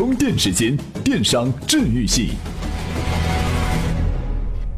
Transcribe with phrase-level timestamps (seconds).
[0.00, 0.74] 充电时间，
[1.04, 2.30] 电商治愈系。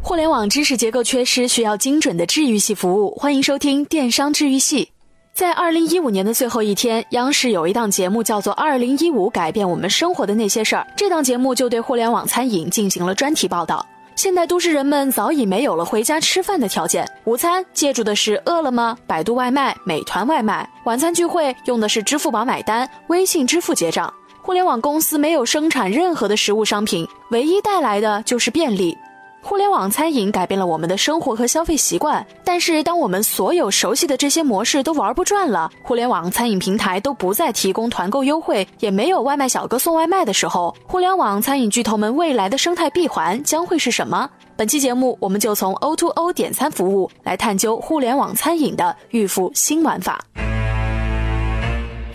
[0.02, 3.15] 互联网知识结构缺失，需要精准的治愈系服务。
[3.15, 4.91] 欢迎收听电商治愈系。
[5.33, 13.86] 在二零一五年的最后一天，央视有一档节目叫做《二零一五改变我们生活的那些事儿》，这档节目就对互联网餐饮进行了专题报道。
[14.16, 24.12] 现代都市人们早已没有了回家吃饭的条件，午餐借助的是饿了么、百度外卖、美团外卖；晚餐聚会用的是支付宝买单、微信支付结账。
[24.45, 28.98] 互联网公司没有生产任何的实物商品，唯一带来的就是便利。
[29.41, 44.29] 互联网餐饮改变了我们的生活和消费习惯，但是当我们所有熟悉的这些模式都玩不转了，互联网餐饮平台都不再提供团购优惠，也没有外卖小哥送外卖的时候，互联网餐饮巨头们未来的生态闭环将会是什么？
[44.56, 50.20] 本期节目，我们就从 O2O 点餐服务来探究互联网餐饮的预付新玩法。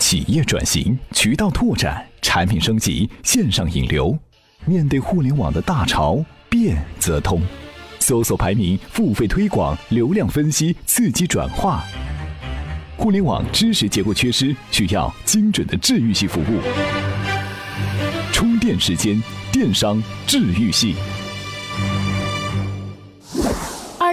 [0.10, 4.18] 企业转型、渠道拓展、产品升级、线上引流，
[4.64, 6.24] 面对互联网的大潮。
[6.48, 7.42] 变则通，
[8.00, 11.84] 搜索排名、付费推广、流量分析、刺激转化。
[12.96, 16.62] 互联网知识结构缺失，需要精准的治愈系服务。
[18.32, 19.22] 充电时间，
[19.52, 20.96] 电商治愈系。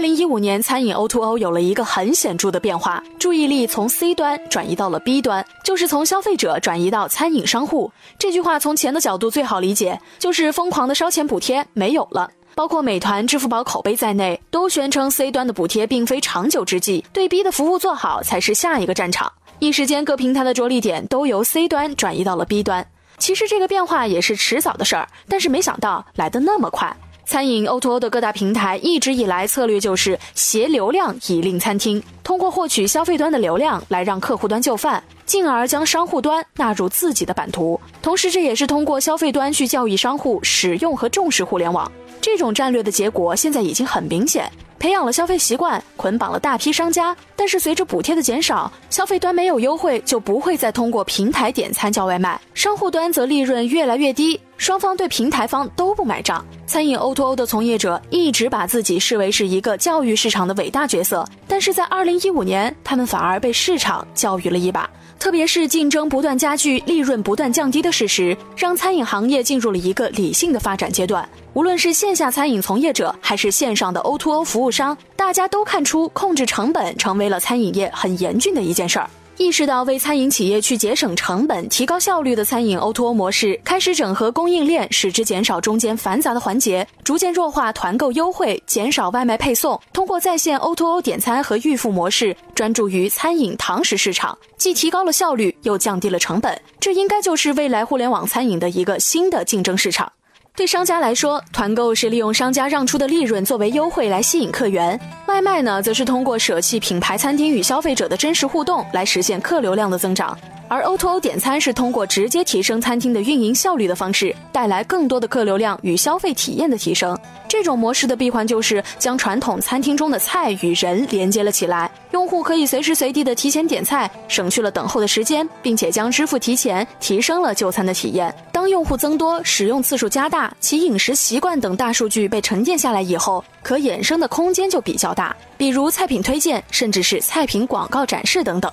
[0.04, 7.90] 零一五年，餐饮 O2O 有了一个很显著的变化，注意力从 C 端转移到了 B 端，就是从消费者转移到餐饮商户。
[8.18, 19.32] 这句话从钱的角度最好理解，就是疯狂的烧钱补贴没有了，包括美团、支付宝口碑在内，都宣称 C 端的补贴并非长久之计，对 B 的服务做好才是下一个战场。
[19.58, 22.86] 一时间，各平台的着力点都由 C 端转移到了 B 端。
[23.16, 26.94] 其实这个变化也是迟早的事儿，但是没想到来得那么快。
[27.26, 37.80] 餐饮 O2O 的各大平台一直以来策略就是携流量以令餐厅，通过获取消费端的流量来让客户端就范，进而将商户端纳入自己的版图。
[38.02, 41.90] 同时，这也是通过消费端去教育商户使用和重视互联网。
[42.20, 44.50] 这种战略的结果现在已经很明显。
[44.78, 56.44] 培养了消费习惯，捆绑了大批商家，但是随着补贴的减少，消费端没有优惠，就不会再通过平台点餐叫外卖，商户端则利润越来越低，双方对平台方都不买账。
[56.66, 64.88] 餐饮 O2O 的从业者一直把自己视为是一个教育市场的伟大角色，但是在二零一五年，他们反而被市场教育了一把。
[65.18, 71.26] 特别是竞争不断加剧、利润不断降低的事实，让餐饮行业进入了一个理性的发展阶段。
[71.54, 79.08] 无论是线下餐饮从业者，还是线上的 O2O 服务商，大家都看出控制成本成为了餐饮业很严峻的一件事儿。
[79.36, 96.56] 意识到为餐饮企业去节省成本、提高效率的餐饮 O2O 模式，开始整合供应链，使之减少中间繁杂的环节，逐渐弱化团购优惠，减少外卖配送，通过在线 O2O 点餐和预付模式，专注于餐饮堂食市场，既提高了效率，又降低了成本。
[96.78, 100.12] 这应该就是未来互联网餐饮的一个新的竞争市场。
[100.56, 110.38] 对商家来说，团购是利用商家让出的利润作为优惠来吸引客源；外卖呢，则是通过舍弃品牌餐厅与消费者的真实互动来实现客流量的增长。
[110.74, 117.16] 而 O2O 点餐是通过直接提升餐厅的运营效率的方式，带来更多的客流量与消费体验的提升。
[117.46, 128.34] 这种模式的闭环就是将传统餐厅中的菜与人连接了起来，用户可以随时随地的提前点菜，省去了等候的时间，并且将支付提前，提升了就餐的体验。
[128.50, 138.68] 当用户增多，使用次数加大，其饮食习惯等大数据被沉淀下来以后，可衍生的空间就比较大，比如菜品推荐，甚至是菜品广告展示等等。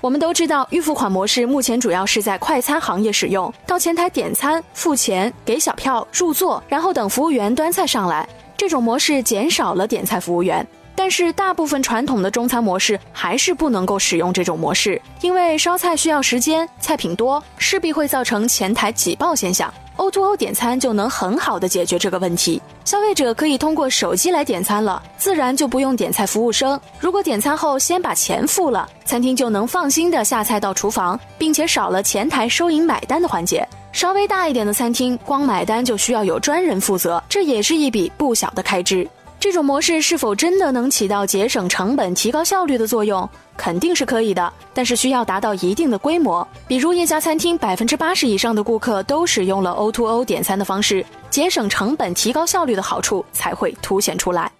[0.00, 8.28] 我们都知道，预付款模式目前主要是在快餐行业使用，到前台点餐、付钱、给小票、入座，然后等服务员端菜上来。
[8.56, 10.66] 这种模式减少了点菜服务员，
[10.98, 19.72] 但是大部分传统的中餐模式还是不能够使用这种模式，因为烧菜需要时间，菜品多，势必会造成前台挤爆现象。
[19.96, 26.78] O2O 点餐就能很好的解决这个问题，消费者可以通过手机来点餐了，自然就不用点菜服务生。
[26.98, 33.64] 如果点餐后先把钱付了，餐厅就能放心的下菜到厨房，并且少了前台收银买单的环节。
[33.92, 39.08] 稍微大一点的餐厅，光买单就需要有专人负责，这也是一笔不小的开支。
[39.40, 43.28] 这种模式是否真的能起到节省成本、提高效率的作用？
[43.56, 46.46] 肯定是可以的，但是需要达到一定的规模。
[46.66, 54.50] 比如一家餐厅百分之八十以上的顾客都使用了 O to O 点餐的方式，节省成本、提高效率的好处才会凸显出来。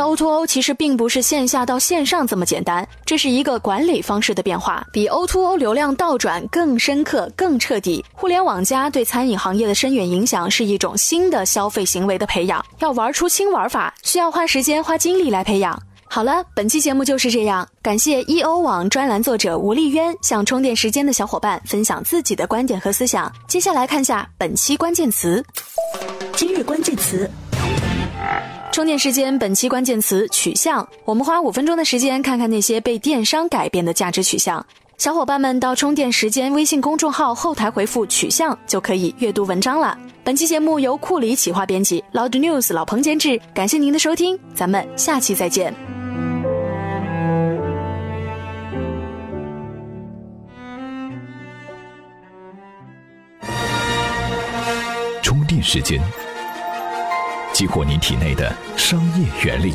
[0.00, 8.02] 餐饮 O2O 其实并不是线下到线上这么简单，这是一个管理方式的变化，比 O2O 流量倒转更深刻、更彻底。
[8.14, 15.78] 互联网加对餐饮行业的深远影响是一种新的消费行为的培养，要玩出新玩法，需要花时间、花精力来培养。
[16.06, 17.68] 好了，本期节目就是这样。
[17.82, 23.30] 感谢 EO 网专栏作者吴丽渊向充电时间的小伙伴分享自己的观点和思想。
[23.46, 25.44] 接下来看下本期关键词。
[26.32, 27.30] 今日关键词：
[28.72, 29.36] 充电时间。
[29.38, 30.86] 本期关键词：取向。
[31.04, 34.64] 我们花五分钟的时间，看看那些被电商改变的价值取向。
[34.96, 39.98] 小伙伴们到充电时间微信公众号后台回复“取向”，就可以阅读文章了。
[40.22, 43.40] 本期节目由库里企划编辑，Loud News 老彭监制。
[43.54, 45.74] 感谢您的收听，咱们下期再见。
[55.22, 56.00] 充电时间，
[57.60, 59.74] 激活您体内的商业原理。